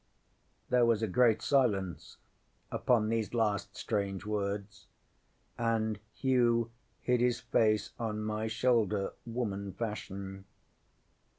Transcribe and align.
ŌĆØ 0.71 0.73
ŌĆśThere 0.79 0.85
was 0.87 1.01
a 1.03 1.07
great 1.07 1.41
silence 1.43 2.17
upon 2.71 3.09
these 3.09 3.35
last 3.35 3.77
strange 3.77 4.25
words, 4.25 4.87
and 5.59 5.99
Hugh 6.11 6.71
hid 7.01 7.19
his 7.21 7.39
face 7.39 7.91
on 7.99 8.23
my 8.23 8.47
shoulder, 8.47 9.13
woman 9.27 9.73
fashion. 9.73 10.45